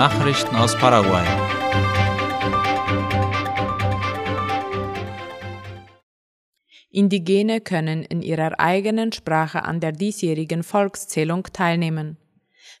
Nachrichten 0.00 0.56
aus 0.56 0.74
Paraguay. 0.78 1.26
Indigene 6.90 7.60
können 7.60 8.04
in 8.04 8.22
ihrer 8.22 8.58
eigenen 8.58 9.12
Sprache 9.12 9.62
an 9.62 9.78
der 9.80 9.92
diesjährigen 9.92 10.62
Volkszählung 10.62 11.42
teilnehmen. 11.52 12.16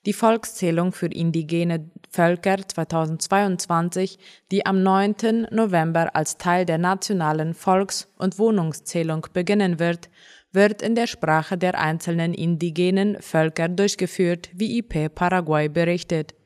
Die 0.06 0.14
Volkszählung 0.14 0.92
für 0.92 1.08
indigene 1.08 1.90
Völker 2.08 2.56
2022, 2.66 4.18
die 4.50 4.64
am 4.64 4.82
9. 4.82 5.48
November 5.50 6.16
als 6.16 6.38
Teil 6.38 6.64
der 6.64 6.78
nationalen 6.78 7.52
Volks- 7.52 8.08
und 8.16 8.38
Wohnungszählung 8.38 9.26
beginnen 9.34 9.78
wird, 9.78 10.08
wird 10.52 10.80
in 10.80 10.94
der 10.94 11.06
Sprache 11.06 11.58
der 11.58 11.78
einzelnen 11.78 12.32
indigenen 12.32 13.20
Völker 13.20 13.68
durchgeführt, 13.68 14.48
wie 14.54 14.78
IP 14.78 15.14
Paraguay 15.14 15.68
berichtet. 15.68 16.39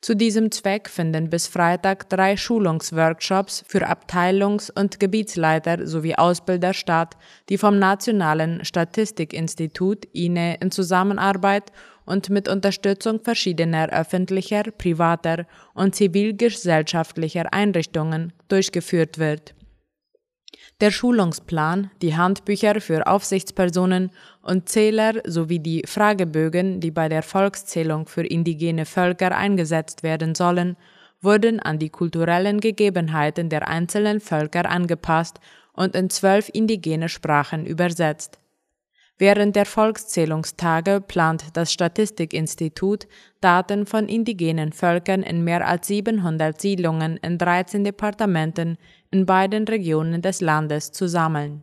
Zu 0.00 0.14
diesem 0.14 0.50
Zweck 0.50 0.88
finden 0.88 1.30
bis 1.30 1.46
Freitag 1.46 2.08
drei 2.08 2.36
Schulungsworkshops 2.36 3.64
für 3.66 3.88
Abteilungs- 3.88 4.70
und 4.70 5.00
Gebietsleiter 5.00 5.86
sowie 5.86 6.14
Ausbilder 6.14 6.74
statt, 6.74 7.16
die 7.48 7.58
vom 7.58 7.78
Nationalen 7.78 8.64
Statistikinstitut 8.64 10.04
INE 10.12 10.56
in 10.60 10.70
Zusammenarbeit 10.70 11.72
und 12.04 12.30
mit 12.30 12.48
Unterstützung 12.48 13.20
verschiedener 13.20 13.88
öffentlicher, 13.88 14.62
privater 14.64 15.46
und 15.74 15.94
zivilgesellschaftlicher 15.94 17.52
Einrichtungen 17.52 18.32
durchgeführt 18.48 19.18
wird. 19.18 19.54
Der 20.80 20.90
Schulungsplan, 20.90 21.90
die 22.02 22.16
Handbücher 22.16 22.80
für 22.80 23.06
Aufsichtspersonen 23.06 24.10
und 24.42 24.68
Zähler 24.68 25.14
sowie 25.24 25.58
die 25.58 25.82
Fragebögen, 25.86 26.80
die 26.80 26.90
bei 26.90 27.08
der 27.08 27.22
Volkszählung 27.22 28.06
für 28.06 28.26
indigene 28.26 28.84
Völker 28.84 29.36
eingesetzt 29.36 30.02
werden 30.02 30.34
sollen, 30.34 30.76
wurden 31.20 31.60
an 31.60 31.78
die 31.78 31.90
kulturellen 31.90 32.60
Gegebenheiten 32.60 33.48
der 33.48 33.68
einzelnen 33.68 34.20
Völker 34.20 34.68
angepasst 34.70 35.40
und 35.72 35.94
in 35.94 36.10
zwölf 36.10 36.50
indigene 36.52 37.08
Sprachen 37.08 37.66
übersetzt. 37.66 38.38
Während 39.18 39.56
der 39.56 39.64
Volkszählungstage 39.64 41.00
plant 41.00 41.56
das 41.56 41.72
Statistikinstitut, 41.72 43.06
Daten 43.40 43.86
von 43.86 44.08
indigenen 44.08 44.72
Völkern 44.72 45.22
in 45.22 45.42
mehr 45.42 45.66
als 45.66 45.86
700 45.86 46.60
Siedlungen 46.60 47.16
in 47.18 47.38
13 47.38 47.82
Departementen 47.82 48.76
in 49.10 49.24
beiden 49.24 49.64
Regionen 49.64 50.20
des 50.20 50.42
Landes 50.42 50.92
zu 50.92 51.08
sammeln. 51.08 51.62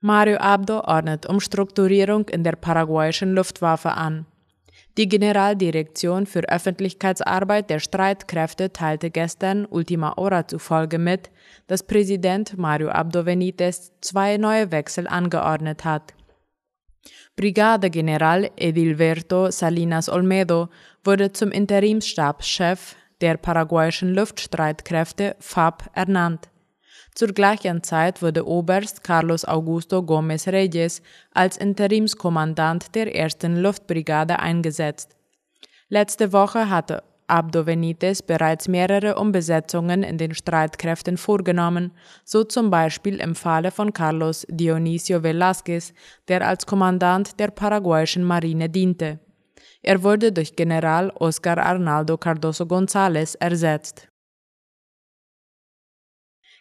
Mario 0.00 0.38
Abdo 0.38 0.80
ordnet 0.80 1.26
Umstrukturierung 1.26 2.28
in 2.30 2.42
der 2.42 2.56
paraguayischen 2.56 3.34
Luftwaffe 3.34 3.92
an. 3.92 4.26
Die 4.96 5.08
Generaldirektion 5.08 6.24
für 6.24 6.48
Öffentlichkeitsarbeit 6.48 7.68
der 7.68 7.80
Streitkräfte 7.80 8.72
teilte 8.72 9.10
gestern 9.10 9.66
Ultima 9.66 10.14
Hora 10.16 10.46
zufolge 10.46 10.98
mit, 10.98 11.30
dass 11.66 11.82
Präsident 11.82 12.56
Mario 12.56 12.90
Abdo 12.90 13.24
Benitez 13.24 13.90
zwei 14.00 14.36
neue 14.36 14.70
Wechsel 14.70 15.08
angeordnet 15.08 15.84
hat. 15.84 16.14
Brigadegeneral 17.34 18.50
Edilberto 18.56 19.50
Salinas 19.50 20.08
Olmedo 20.08 20.68
wurde 21.02 21.32
zum 21.32 21.50
Interimsstabschef 21.50 22.94
der 23.20 23.36
paraguayischen 23.36 24.14
Luftstreitkräfte 24.14 25.34
FAB 25.40 25.90
ernannt. 25.94 26.48
Zur 27.14 27.28
gleichen 27.28 27.84
Zeit 27.84 28.22
wurde 28.22 28.44
Oberst 28.44 29.04
Carlos 29.04 29.44
Augusto 29.44 29.98
Gómez 30.00 30.48
Reyes 30.48 31.00
als 31.32 31.56
Interimskommandant 31.56 32.94
der 32.96 33.14
ersten 33.14 33.56
Luftbrigade 33.62 34.40
eingesetzt. 34.40 35.14
Letzte 35.88 36.32
Woche 36.32 36.68
hatte 36.68 37.04
Abdo 37.28 37.64
Benitez 37.64 38.20
bereits 38.20 38.66
mehrere 38.66 39.14
Umbesetzungen 39.14 40.02
in 40.02 40.18
den 40.18 40.34
Streitkräften 40.34 41.16
vorgenommen, 41.16 41.92
so 42.24 42.42
zum 42.42 42.70
Beispiel 42.70 43.20
im 43.20 43.34
Falle 43.34 43.70
von 43.70 43.92
Carlos 43.92 44.44
Dionisio 44.50 45.18
Velázquez, 45.18 45.92
der 46.28 46.46
als 46.46 46.66
Kommandant 46.66 47.38
der 47.38 47.48
paraguayischen 47.48 48.24
Marine 48.24 48.68
diente. 48.68 49.20
Er 49.82 50.02
wurde 50.02 50.32
durch 50.32 50.56
General 50.56 51.10
Oscar 51.14 51.58
Arnaldo 51.58 52.18
Cardoso 52.18 52.64
González 52.64 53.36
ersetzt. 53.38 54.08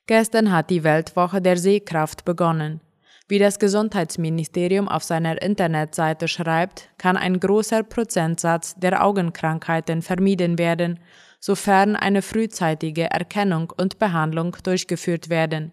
Gestern 0.05 0.51
hat 0.51 0.69
die 0.69 0.83
Weltwoche 0.83 1.41
der 1.41 1.57
Sehkraft 1.57 2.25
begonnen. 2.25 2.81
Wie 3.29 3.39
das 3.39 3.57
Gesundheitsministerium 3.57 4.89
auf 4.89 5.03
seiner 5.03 5.41
Internetseite 5.41 6.27
schreibt, 6.27 6.89
kann 6.97 7.15
ein 7.15 7.39
großer 7.39 7.83
Prozentsatz 7.83 8.75
der 8.75 9.03
Augenkrankheiten 9.03 10.01
vermieden 10.01 10.57
werden, 10.57 10.99
sofern 11.39 11.95
eine 11.95 12.21
frühzeitige 12.21 13.09
Erkennung 13.09 13.71
und 13.77 13.97
Behandlung 13.97 14.57
durchgeführt 14.63 15.29
werden. 15.29 15.71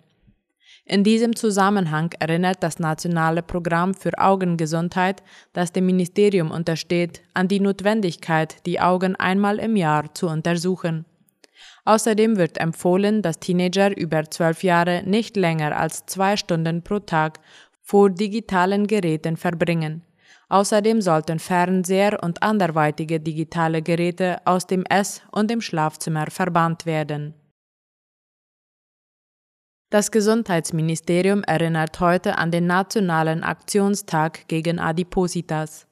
In 0.84 1.02
diesem 1.02 1.34
Zusammenhang 1.34 2.12
erinnert 2.20 2.62
das 2.62 2.78
Nationale 2.78 3.42
Programm 3.42 3.94
für 3.94 4.16
Augengesundheit, 4.16 5.22
das 5.52 5.72
dem 5.72 5.86
Ministerium 5.86 6.52
untersteht, 6.52 7.22
an 7.34 7.48
die 7.48 7.60
Notwendigkeit, 7.60 8.64
die 8.64 8.80
Augen 8.80 9.16
einmal 9.16 9.58
im 9.58 9.76
Jahr 9.76 10.14
zu 10.14 10.28
untersuchen. 10.28 11.04
Außerdem 11.84 12.36
wird 12.36 12.58
empfohlen, 12.58 13.22
dass 13.22 13.40
Teenager 13.40 13.96
über 13.96 14.24
zwölf 14.30 14.62
Jahre 14.62 15.02
nicht 15.04 15.36
länger 15.36 15.76
als 15.76 16.06
zwei 16.06 16.36
Stunden 16.36 16.82
pro 16.82 16.98
Tag 16.98 17.40
vor 17.80 18.10
digitalen 18.10 18.86
Geräten 18.86 19.36
verbringen. 19.36 20.02
Außerdem 20.48 21.00
sollten 21.00 21.38
Fernseher 21.38 22.22
und 22.22 22.42
anderweitige 22.42 23.20
digitale 23.20 23.82
Geräte 23.82 24.38
aus 24.44 24.66
dem 24.66 24.84
Ess- 24.84 25.22
und 25.30 25.50
dem 25.50 25.60
Schlafzimmer 25.60 26.26
verbannt 26.30 26.86
werden. 26.86 27.34
Das 29.90 30.12
Gesundheitsministerium 30.12 31.42
erinnert 31.42 31.98
heute 31.98 32.38
an 32.38 32.52
den 32.52 32.66
Nationalen 32.66 33.42
Aktionstag 33.42 34.46
gegen 34.46 34.78
Adipositas. 34.78 35.88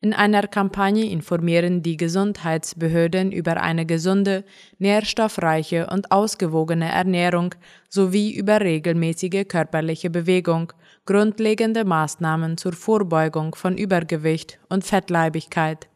In 0.00 0.12
einer 0.12 0.46
Kampagne 0.46 1.10
informieren 1.10 1.82
die 1.82 1.96
Gesundheitsbehörden 1.96 3.32
über 3.32 3.60
eine 3.60 3.84
gesunde, 3.84 4.44
nährstoffreiche 4.78 5.88
und 5.90 6.12
ausgewogene 6.12 6.88
Ernährung 6.88 7.56
sowie 7.88 8.32
über 8.32 8.60
regelmäßige 8.60 9.48
körperliche 9.48 10.08
Bewegung, 10.08 10.72
grundlegende 11.04 11.84
Maßnahmen 11.84 12.56
zur 12.58 12.74
Vorbeugung 12.74 13.56
von 13.56 13.76
Übergewicht 13.76 14.60
und 14.68 14.84
Fettleibigkeit. 14.84 15.88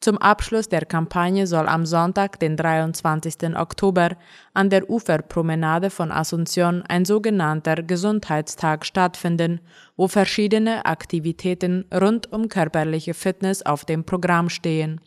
Zum 0.00 0.18
Abschluss 0.18 0.68
der 0.68 0.86
Kampagne 0.86 1.46
soll 1.46 1.68
am 1.68 1.84
Sonntag, 1.86 2.38
den 2.40 2.56
23. 2.56 3.56
Oktober, 3.56 4.16
an 4.54 4.70
der 4.70 4.88
Uferpromenade 4.88 5.90
von 5.90 6.10
Asunción 6.10 6.82
ein 6.88 7.04
sogenannter 7.04 7.82
Gesundheitstag 7.82 8.86
stattfinden, 8.86 9.60
wo 9.96 10.08
verschiedene 10.08 10.86
Aktivitäten 10.86 11.84
rund 11.92 12.32
um 12.32 12.48
körperliche 12.48 13.14
Fitness 13.14 13.62
auf 13.62 13.84
dem 13.84 14.04
Programm 14.04 14.48
stehen. 14.48 15.00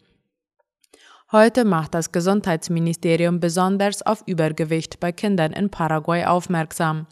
Heute 1.31 1.65
macht 1.65 1.95
das 1.95 2.11
Gesundheitsministerium 2.11 3.39
besonders 3.39 4.03
auf 4.03 4.21
Übergewicht 4.27 4.99
bei 4.99 5.11
Kindern 5.11 5.51
in 5.51 5.71
Paraguay 5.71 6.25
aufmerksam. 6.25 7.07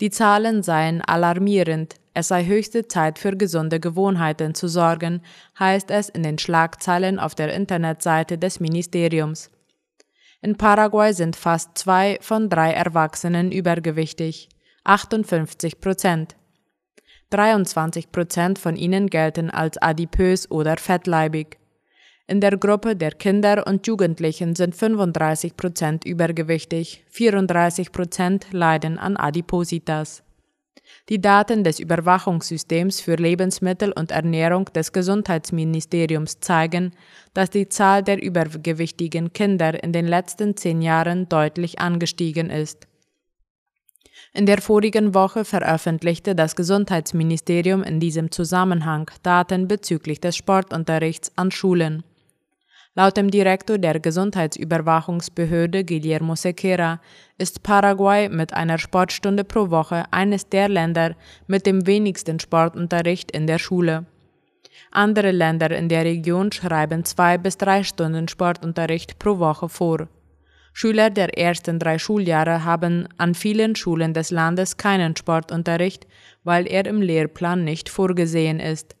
Die 0.00 0.10
Zahlen 0.10 0.62
seien 0.62 1.00
alarmierend, 1.02 1.96
es 2.14 2.28
sei 2.28 2.44
höchste 2.46 2.86
Zeit 2.86 3.18
für 3.18 3.36
gesunde 3.36 3.80
Gewohnheiten 3.80 4.54
zu 4.54 4.68
sorgen, 4.68 5.20
heißt 5.58 5.90
es 5.90 6.08
in 6.08 6.22
den 6.22 6.38
Schlagzeilen 6.38 7.18
auf 7.18 7.34
der 7.34 7.52
Internetseite 7.52 8.38
des 8.38 8.60
Ministeriums. 8.60 9.50
In 10.40 10.56
Paraguay 10.56 11.12
sind 11.12 11.34
fast 11.34 11.76
zwei 11.76 12.18
von 12.20 12.48
drei 12.48 12.72
Erwachsenen 12.72 13.50
übergewichtig, 13.50 14.48
58 14.84 15.80
Prozent. 15.80 16.36
23 17.30 18.12
Prozent 18.12 18.58
von 18.60 18.76
ihnen 18.76 19.08
gelten 19.08 19.50
als 19.50 19.76
adipös 19.78 20.48
oder 20.50 20.76
fettleibig. 20.76 21.58
In 22.28 22.40
der 22.40 22.56
Gruppe 22.56 22.94
der 22.94 23.10
Kinder 23.10 23.66
und 23.66 23.86
Jugendlichen 23.86 24.54
sind 24.54 24.76
35 24.76 25.56
Prozent 25.56 26.04
übergewichtig, 26.04 27.04
34 27.10 27.90
Prozent 27.90 28.46
leiden 28.52 28.98
an 28.98 29.16
Adipositas. 29.16 30.22
Die 31.08 31.20
Daten 31.20 31.64
des 31.64 31.80
Überwachungssystems 31.80 33.00
für 33.00 33.16
Lebensmittel 33.16 33.92
und 33.92 34.10
Ernährung 34.10 34.66
des 34.74 34.92
Gesundheitsministeriums 34.92 36.40
zeigen, 36.40 36.92
dass 37.34 37.50
die 37.50 37.68
Zahl 37.68 38.02
der 38.02 38.22
übergewichtigen 38.22 39.32
Kinder 39.32 39.82
in 39.82 39.92
den 39.92 40.06
letzten 40.06 40.56
zehn 40.56 40.80
Jahren 40.80 41.28
deutlich 41.28 41.78
angestiegen 41.78 42.48
ist. 42.48 42.86
In 44.32 44.46
der 44.46 44.60
vorigen 44.60 45.14
Woche 45.14 45.44
veröffentlichte 45.44 46.34
das 46.34 46.56
Gesundheitsministerium 46.56 47.82
in 47.82 48.00
diesem 48.00 48.30
Zusammenhang 48.30 49.10
Daten 49.22 49.68
bezüglich 49.68 50.20
des 50.20 50.36
Sportunterrichts 50.36 51.30
an 51.36 51.50
Schulen. 51.50 52.02
Laut 52.96 53.16
dem 53.16 53.28
Direktor 53.28 53.76
der 53.76 53.98
Gesundheitsüberwachungsbehörde 53.98 55.84
Guillermo 55.84 56.36
Sequeira 56.36 57.00
ist 57.38 57.64
Paraguay 57.64 58.28
mit 58.28 58.54
einer 58.54 58.78
Sportstunde 58.78 59.42
pro 59.42 59.68
Woche 59.70 60.04
eines 60.12 60.48
der 60.48 60.68
Länder 60.68 61.16
mit 61.48 61.66
dem 61.66 61.88
wenigsten 61.88 62.38
Sportunterricht 62.38 63.32
in 63.32 63.48
der 63.48 63.58
Schule. 63.58 64.06
Andere 64.92 65.32
Länder 65.32 65.72
in 65.72 65.88
der 65.88 66.04
Region 66.04 66.52
schreiben 66.52 67.04
zwei 67.04 67.36
bis 67.36 67.58
drei 67.58 67.82
Stunden 67.82 68.28
Sportunterricht 68.28 69.18
pro 69.18 69.40
Woche 69.40 69.68
vor. 69.68 70.06
Schüler 70.72 71.10
der 71.10 71.36
ersten 71.36 71.80
drei 71.80 71.98
Schuljahre 71.98 72.62
haben 72.62 73.08
an 73.16 73.34
vielen 73.34 73.74
Schulen 73.74 74.14
des 74.14 74.30
Landes 74.30 74.76
keinen 74.76 75.16
Sportunterricht, 75.16 76.06
weil 76.44 76.68
er 76.68 76.86
im 76.86 77.02
Lehrplan 77.02 77.64
nicht 77.64 77.88
vorgesehen 77.88 78.60
ist. 78.60 78.94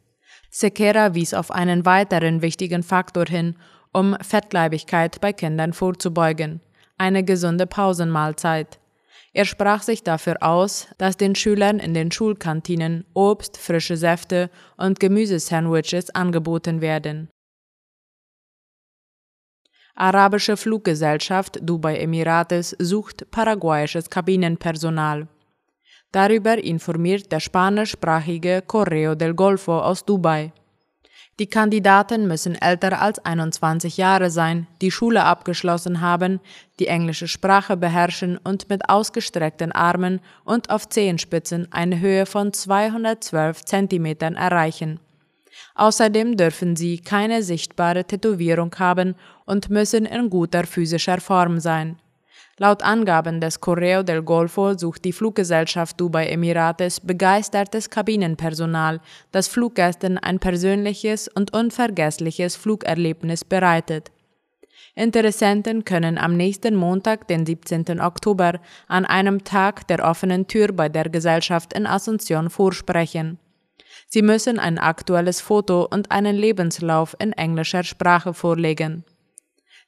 Sekera 0.50 1.14
wies 1.14 1.34
auf 1.34 1.50
einen 1.50 1.84
weiteren 1.84 2.40
wichtigen 2.40 2.84
Faktor 2.84 3.26
hin, 3.26 3.56
um 3.94 4.16
Fettleibigkeit 4.20 5.20
bei 5.20 5.32
Kindern 5.32 5.72
vorzubeugen, 5.72 6.60
eine 6.98 7.24
gesunde 7.24 7.66
Pausenmahlzeit. 7.66 8.78
Er 9.32 9.44
sprach 9.44 9.82
sich 9.82 10.02
dafür 10.02 10.42
aus, 10.42 10.88
dass 10.98 11.16
den 11.16 11.34
Schülern 11.34 11.78
in 11.78 11.94
den 11.94 12.12
Schulkantinen 12.12 13.04
Obst, 13.14 13.56
frische 13.56 13.96
Säfte 13.96 14.50
und 14.76 15.00
Gemüsesandwiches 15.00 16.10
angeboten 16.10 16.80
werden. 16.80 17.28
Arabische 19.96 20.56
Fluggesellschaft 20.56 21.58
Dubai 21.62 21.98
Emirates 21.98 22.76
sucht 22.80 23.30
paraguayisches 23.30 24.10
Kabinenpersonal. 24.10 25.28
Darüber 26.10 26.58
informiert 26.58 27.30
der 27.30 27.40
spanischsprachige 27.40 28.62
Correo 28.66 29.14
del 29.14 29.34
Golfo 29.34 29.78
aus 29.78 30.04
Dubai. 30.04 30.52
Die 31.40 31.48
Kandidaten 31.48 32.28
müssen 32.28 32.54
älter 32.54 33.02
als 33.02 33.18
21 33.18 33.96
Jahre 33.96 34.30
sein, 34.30 34.68
die 34.80 34.92
Schule 34.92 35.24
abgeschlossen 35.24 36.00
haben, 36.00 36.38
die 36.78 36.86
englische 36.86 37.26
Sprache 37.26 37.76
beherrschen 37.76 38.38
und 38.38 38.68
mit 38.70 38.88
ausgestreckten 38.88 39.72
Armen 39.72 40.20
und 40.44 40.70
auf 40.70 40.88
Zehenspitzen 40.88 41.72
eine 41.72 41.98
Höhe 41.98 42.26
von 42.26 42.52
212 42.52 43.64
Zentimetern 43.64 44.36
erreichen. 44.36 45.00
Außerdem 45.74 46.36
dürfen 46.36 46.76
sie 46.76 47.00
keine 47.00 47.42
sichtbare 47.42 48.04
Tätowierung 48.04 48.72
haben 48.78 49.16
und 49.44 49.70
müssen 49.70 50.06
in 50.06 50.30
guter 50.30 50.64
physischer 50.64 51.20
Form 51.20 51.58
sein. 51.58 51.98
Laut 52.58 52.84
Angaben 52.84 53.40
des 53.40 53.60
Correo 53.60 54.04
del 54.04 54.22
Golfo 54.22 54.78
sucht 54.78 55.04
die 55.04 55.12
Fluggesellschaft 55.12 56.00
Dubai 56.00 56.26
Emirates 56.26 57.00
begeistertes 57.00 57.90
Kabinenpersonal, 57.90 59.00
das 59.32 59.48
Fluggästen 59.48 60.18
ein 60.18 60.38
persönliches 60.38 61.26
und 61.26 61.52
unvergessliches 61.52 62.54
Flugerlebnis 62.54 63.44
bereitet. 63.44 64.12
Interessenten 64.94 65.84
können 65.84 66.16
am 66.16 66.36
nächsten 66.36 66.76
Montag, 66.76 67.26
den 67.26 67.44
17. 67.44 68.00
Oktober, 68.00 68.60
an 68.86 69.04
einem 69.04 69.42
Tag 69.42 69.88
der 69.88 70.04
offenen 70.04 70.46
Tür 70.46 70.68
bei 70.72 70.88
der 70.88 71.08
Gesellschaft 71.08 71.72
in 71.72 71.88
Asunción 71.88 72.50
vorsprechen. 72.50 73.40
Sie 74.06 74.22
müssen 74.22 74.60
ein 74.60 74.78
aktuelles 74.78 75.40
Foto 75.40 75.88
und 75.90 76.12
einen 76.12 76.36
Lebenslauf 76.36 77.16
in 77.18 77.32
englischer 77.32 77.82
Sprache 77.82 78.32
vorlegen. 78.32 79.04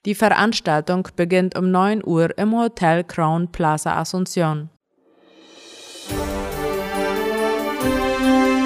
Die 0.07 0.15
Veranstaltung 0.15 1.09
beginnt 1.17 1.59
um 1.59 1.73
9 1.73 2.05
Uhr 2.05 2.39
im 2.39 2.57
Hotel 2.57 3.03
Crown 3.03 3.51
Plaza 3.51 4.01
Asunción. 4.01 4.69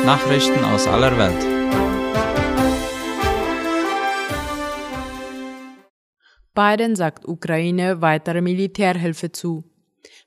Nachrichten 0.05 0.63
aus 0.65 0.87
aller 0.87 1.17
Welt. 1.17 1.43
Biden 6.55 6.95
sagt 6.95 7.27
Ukraine 7.27 8.03
weitere 8.03 8.43
Militärhilfe 8.43 9.33
zu. 9.33 9.70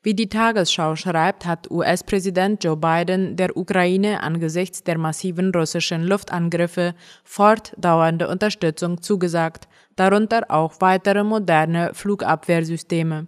Wie 0.01 0.13
die 0.13 0.27
Tagesschau 0.27 0.95
schreibt, 0.95 1.45
hat 1.45 1.71
US-Präsident 1.71 2.63
Joe 2.63 2.75
Biden 2.75 3.35
der 3.35 3.55
Ukraine 3.55 4.21
angesichts 4.21 4.83
der 4.83 4.97
massiven 4.97 5.51
russischen 5.51 6.03
Luftangriffe 6.03 6.93
fortdauernde 7.23 8.27
Unterstützung 8.27 9.01
zugesagt, 9.01 9.67
darunter 9.95 10.43
auch 10.49 10.73
weitere 10.79 11.23
moderne 11.23 11.91
Flugabwehrsysteme. 11.93 13.27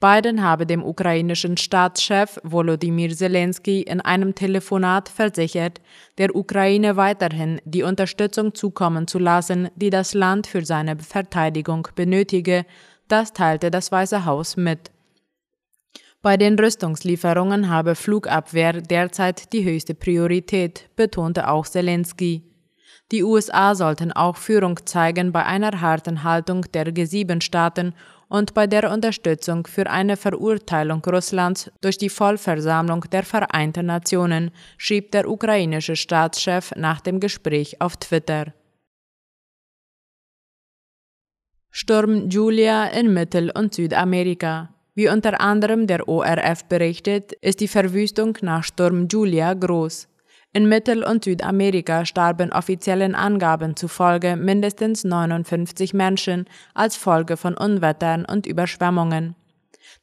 Biden 0.00 0.42
habe 0.42 0.66
dem 0.66 0.84
ukrainischen 0.84 1.56
Staatschef 1.56 2.38
Volodymyr 2.42 3.14
Zelensky 3.14 3.82
in 3.82 4.00
einem 4.00 4.34
Telefonat 4.34 5.08
versichert, 5.08 5.80
der 6.18 6.34
Ukraine 6.34 6.96
weiterhin 6.96 7.60
die 7.64 7.82
Unterstützung 7.82 8.54
zukommen 8.54 9.06
zu 9.06 9.18
lassen, 9.18 9.68
die 9.76 9.90
das 9.90 10.14
Land 10.14 10.46
für 10.46 10.64
seine 10.64 10.98
Verteidigung 10.98 11.88
benötige, 11.94 12.66
das 13.08 13.32
teilte 13.32 13.70
das 13.70 13.92
Weiße 13.92 14.24
Haus 14.24 14.56
mit. 14.56 14.90
Bei 16.22 16.36
den 16.36 16.56
Rüstungslieferungen 16.56 17.68
habe 17.68 17.96
Flugabwehr 17.96 18.74
derzeit 18.80 19.52
die 19.52 19.64
höchste 19.64 19.96
Priorität, 19.96 20.88
betonte 20.94 21.48
auch 21.48 21.66
Zelensky. 21.66 22.44
Die 23.10 23.24
USA 23.24 23.74
sollten 23.74 24.12
auch 24.12 24.36
Führung 24.36 24.78
zeigen 24.86 25.32
bei 25.32 25.44
einer 25.44 25.80
harten 25.80 26.22
Haltung 26.22 26.62
der 26.72 26.86
G7-Staaten 26.86 27.94
und 28.28 28.54
bei 28.54 28.68
der 28.68 28.92
Unterstützung 28.92 29.66
für 29.66 29.90
eine 29.90 30.16
Verurteilung 30.16 31.04
Russlands 31.04 31.72
durch 31.80 31.98
die 31.98 32.08
Vollversammlung 32.08 33.04
der 33.10 33.24
Vereinten 33.24 33.86
Nationen, 33.86 34.52
schrieb 34.78 35.10
der 35.10 35.28
ukrainische 35.28 35.96
Staatschef 35.96 36.72
nach 36.76 37.00
dem 37.00 37.18
Gespräch 37.18 37.80
auf 37.80 37.96
Twitter. 37.96 38.54
Sturm 41.72 42.30
Julia 42.30 42.86
in 42.86 43.12
Mittel- 43.12 43.50
und 43.50 43.74
Südamerika. 43.74 44.72
Wie 44.94 45.08
unter 45.08 45.40
anderem 45.40 45.86
der 45.86 46.06
ORF 46.06 46.64
berichtet, 46.66 47.32
ist 47.40 47.60
die 47.60 47.68
Verwüstung 47.68 48.36
nach 48.42 48.62
Sturm 48.62 49.08
Julia 49.08 49.54
groß. 49.54 50.08
In 50.52 50.68
Mittel- 50.68 51.02
und 51.02 51.24
Südamerika 51.24 52.04
starben 52.04 52.52
offiziellen 52.52 53.14
Angaben 53.14 53.74
zufolge 53.74 54.36
mindestens 54.36 55.02
59 55.02 55.94
Menschen 55.94 56.44
als 56.74 56.96
Folge 56.96 57.38
von 57.38 57.56
Unwettern 57.56 58.26
und 58.26 58.46
Überschwemmungen. 58.46 59.34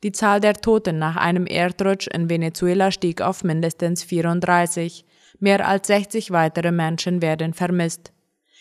Die 0.01 0.11
Zahl 0.11 0.39
der 0.39 0.55
Toten 0.55 0.97
nach 0.97 1.17
einem 1.17 1.45
Erdrutsch 1.45 2.07
in 2.07 2.27
Venezuela 2.27 2.89
stieg 2.89 3.21
auf 3.21 3.43
mindestens 3.43 4.03
34. 4.03 5.05
Mehr 5.39 5.67
als 5.67 5.85
60 5.85 6.31
weitere 6.31 6.71
Menschen 6.71 7.21
werden 7.21 7.53
vermisst. 7.53 8.11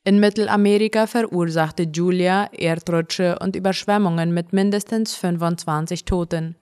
In 0.04 0.20
Mittelamerika 0.20 1.06
verursachte 1.06 1.82
Julia 1.82 2.48
Erdrutsche 2.52 3.38
und 3.40 3.56
Überschwemmungen 3.56 4.32
mit 4.32 4.52
mindestens 4.52 5.14
25 5.16 6.04
Toten. 6.04 6.56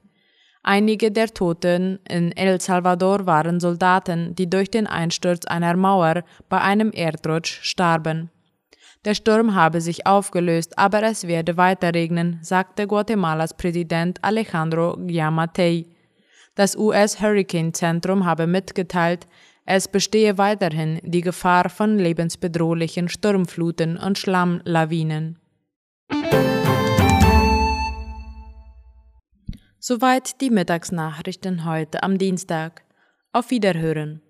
Einige 0.63 1.13
der 1.13 1.29
Toten 1.29 2.01
in 2.09 2.37
El 2.37 2.61
Salvador 2.61 3.27
waren 3.27 3.61
Soldaten, 3.61 4.35
die 4.35 4.51
durch 4.51 4.71
den 4.71 4.87
Einsturz 4.87 5.45
einer 5.45 5.77
Mauer 5.77 6.25
bei 6.49 6.61
einem 6.61 6.91
Erdrutsch 6.91 7.61
starben. 7.63 8.31
Der 9.05 9.15
Sturm 9.15 9.55
habe 9.55 9.81
sich 9.81 10.07
aufgelöst, 10.07 10.77
aber 10.77 11.05
es 11.05 11.29
werde 11.29 11.57
weiter 11.57 11.95
regnen, 11.95 12.41
sagte 12.43 12.89
Guatemalas 12.89 13.55
Präsident 13.55 14.19
Alejandro 14.23 14.97
Giammattei. 14.97 15.87
Das 16.57 16.75
US-Hurricane-Zentrum 16.75 18.25
habe 18.25 18.49
mitgeteilt, 18.49 19.29
es 19.67 19.89
bestehe 19.89 20.39
weiterhin 20.39 21.01
die 21.03 21.21
Gefahr 21.21 21.69
von 21.69 21.99
lebensbedrohlichen 21.99 23.09
Sturmfluten 23.09 23.97
und 23.97 24.17
Schlammlawinen. 24.17 25.39
Soweit 29.81 30.41
die 30.41 30.51
Mittagsnachrichten 30.51 31.65
heute 31.65 32.03
am 32.03 32.17
Dienstag. 32.19 32.85
Auf 33.33 33.51
Wiederhören. 33.51 34.23